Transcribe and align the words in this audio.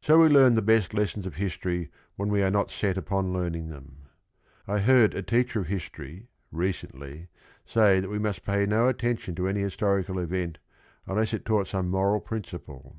So 0.00 0.20
we 0.22 0.30
learn 0.30 0.54
the 0.54 0.62
best 0.62 0.94
lessons 0.94 1.26
of 1.26 1.34
history 1.34 1.90
when 2.16 2.30
we 2.30 2.42
are 2.42 2.50
not 2.50 2.70
set 2.70 2.96
upon 2.96 3.34
learning 3.34 3.68
them. 3.68 4.04
I 4.66 4.78
heard 4.78 5.12
a 5.12 5.20
teacher 5.20 5.60
of 5.60 5.66
history, 5.66 6.28
recently, 6.50 7.28
say 7.66 8.00
that 8.00 8.08
we 8.08 8.18
must 8.18 8.42
pay 8.46 8.64
no 8.64 8.88
attention 8.88 9.34
to 9.34 9.46
any 9.46 9.60
historical 9.60 10.18
event 10.18 10.56
unless 11.06 11.34
it 11.34 11.44
taught 11.44 11.68
some 11.68 11.90
moral 11.90 12.20
principle. 12.20 12.96